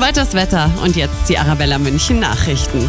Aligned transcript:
Weiters 0.00 0.34
Wetter 0.34 0.70
und 0.84 0.94
jetzt 0.94 1.28
die 1.28 1.36
Arabella 1.38 1.76
München 1.76 2.20
Nachrichten. 2.20 2.88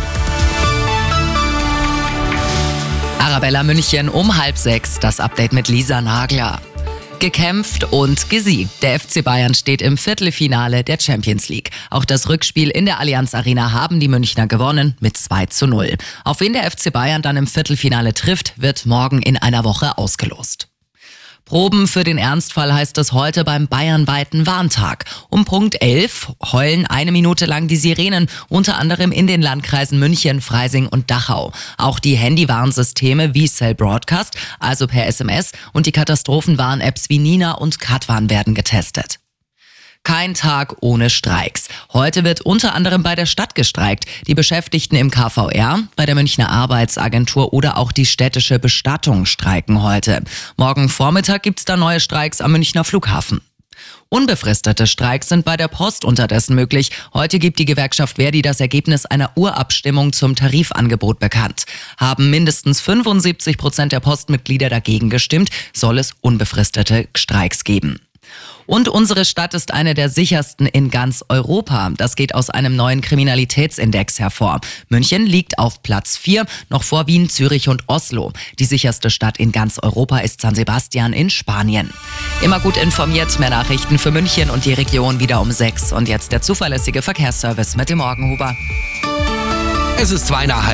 Arabella 3.17 3.63
München 3.63 4.09
um 4.09 4.38
halb 4.38 4.59
sechs, 4.59 5.00
das 5.00 5.19
Update 5.19 5.51
mit 5.51 5.69
Lisa 5.69 6.01
Nagler. 6.01 6.61
Gekämpft 7.17 7.85
und 7.85 8.30
gesiegt. 8.30 8.84
Der 8.84 9.00
FC 9.00 9.23
Bayern 9.23 9.55
steht 9.55 9.82
im 9.82 9.98
Viertelfinale 9.98 10.84
der 10.84 11.00
Champions 11.00 11.50
League. 11.50 11.71
Auch 11.89 12.05
das 12.05 12.30
Rückspiel 12.30 12.70
in 12.70 12.86
der 12.86 13.00
Allianz 13.00 13.34
Arena 13.34 13.71
haben 13.71 14.00
die 14.00 14.07
Münchner 14.07 14.46
gewonnen 14.46 14.96
mit 15.00 15.18
2 15.18 15.48
zu 15.48 15.66
0. 15.66 15.98
Auf 16.26 16.41
wen 16.41 16.54
der 16.54 16.70
FC 16.70 16.94
Bayern 16.94 17.23
dann 17.23 17.38
im 17.38 17.48
Viertelfinale 17.48 18.14
trifft, 18.14 18.54
wird 18.55 18.86
morgen 18.86 19.23
in 19.23 19.36
einer 19.36 19.64
Woche 19.64 19.98
ausgelost. 19.98 20.69
Proben 21.50 21.88
für 21.88 22.04
den 22.04 22.20
Ernstfall 22.20 22.71
heißt 22.71 23.00
es 23.00 23.11
heute 23.11 23.43
beim 23.43 23.68
bayernweiten 23.68 24.45
Warntag. 24.45 25.05
Um 25.29 25.45
Punkt 25.45 25.81
11 25.81 26.34
heulen 26.52 26.86
eine 26.86 27.11
Minute 27.11 27.48
lang 27.48 27.68
die 27.68 27.75
Sirenen, 27.75 28.29
unter 28.49 28.77
anderem 28.77 29.12
in 29.12 29.26
den 29.26 29.41
Landkreisen 29.41 29.98
München, 29.98 30.41
Freising 30.41 30.85
und 30.85 31.09
Dachau. 31.09 31.52
Auch 31.80 31.98
die 31.98 32.16
Handywarnsysteme 32.16 33.34
wie 33.34 33.48
Cell 33.48 33.73
Broadcast, 33.73 34.38
also 34.59 34.85
per 34.85 35.07
SMS, 35.07 35.52
und 35.73 35.88
die 35.88 35.91
Katastrophenwarn-Apps 35.91 37.09
wie 37.09 37.17
Nina 37.17 37.54
und 37.54 37.79
Katwan 37.79 38.29
werden 38.29 38.54
getestet. 38.54 39.18
Kein 40.03 40.34
Tag 40.34 40.77
ohne 40.81 41.09
Streiks. 41.09 41.67
Heute 41.94 42.23
wird 42.23 42.41
unter 42.41 42.73
anderem 42.73 43.03
bei 43.03 43.16
der 43.16 43.26
Stadt 43.26 43.53
gestreikt. 43.53 44.05
Die 44.27 44.34
Beschäftigten 44.34 44.95
im 44.95 45.12
KVR, 45.12 45.84
bei 45.95 46.05
der 46.05 46.16
Münchner 46.16 46.49
Arbeitsagentur 46.49 47.53
oder 47.53 47.77
auch 47.77 47.91
die 47.91 48.05
städtische 48.05 48.59
Bestattung 48.59 49.26
streiken 49.26 49.84
heute. 49.84 50.23
Morgen 50.57 50.90
Vormittag 50.90 51.43
gibt's 51.43 51.66
da 51.66 51.77
neue 51.77 51.99
Streiks 51.99 52.41
am 52.41 52.54
Münchner 52.54 52.84
Flughafen. 52.84 53.41
Unbefristete 54.09 54.88
Streiks 54.88 55.30
sind 55.30 55.45
bei 55.45 55.55
der 55.55 55.67
Post 55.67 56.04
unterdessen 56.04 56.55
möglich. 56.55 56.91
Heute 57.13 57.38
gibt 57.38 57.59
die 57.59 57.66
Gewerkschaft 57.66 58.16
Verdi 58.16 58.41
das 58.41 58.59
Ergebnis 58.59 59.05
einer 59.05 59.31
Urabstimmung 59.35 60.13
zum 60.13 60.35
Tarifangebot 60.35 61.20
bekannt. 61.20 61.65
Haben 61.98 62.31
mindestens 62.31 62.81
75 62.81 63.57
Prozent 63.57 63.91
der 63.91 63.99
Postmitglieder 63.99 64.69
dagegen 64.69 65.11
gestimmt, 65.11 65.49
soll 65.73 65.99
es 65.99 66.15
unbefristete 66.21 67.07
Streiks 67.15 67.63
geben. 67.63 67.99
Und 68.66 68.88
unsere 68.88 69.25
Stadt 69.25 69.55
ist 69.55 69.73
eine 69.73 69.95
der 69.95 70.09
sichersten 70.09 70.67
in 70.67 70.91
ganz 70.91 71.25
Europa. 71.27 71.91
Das 71.97 72.16
geht 72.16 72.36
aus 72.36 72.52
einem 72.52 72.75
neuen 72.75 73.02
Kriminalitätsindex 73.02 74.19
hervor. 74.19 74.61
München 74.89 75.25
liegt 75.25 75.58
auf 75.58 75.81
Platz 75.81 76.17
4, 76.17 76.45
noch 76.69 76.83
vor 76.83 77.08
Wien, 77.08 77.30
Zürich 77.30 77.67
und 77.67 77.83
Oslo. 77.88 78.31
Die 78.59 78.66
sicherste 78.66 79.09
Stadt 79.09 79.39
in 79.39 79.52
ganz 79.52 79.80
Europa 79.80 80.19
ist 80.19 80.41
San 80.41 80.53
Sebastian 80.53 81.13
in 81.13 81.31
Spanien. 81.31 81.91
Immer 82.44 82.59
gut 82.59 82.77
informiert, 82.77 83.39
mehr 83.39 83.49
Nachrichten 83.49 83.97
für 83.97 84.11
München 84.11 84.52
und 84.52 84.66
die 84.66 84.73
Region 84.73 85.19
wieder 85.19 85.41
um 85.41 85.52
6. 85.52 85.93
Und 85.93 86.08
jetzt 86.08 86.31
der 86.31 86.43
zuverlässige 86.43 87.02
Verkehrsservice 87.02 87.75
mit 87.75 87.89
dem 87.89 87.97
Morgenhuber. 87.97 88.55
Es 90.02 90.11
ist 90.11 90.27
zwei 90.27 90.45
nach 90.45 90.66